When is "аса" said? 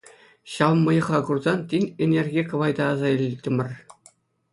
2.95-3.07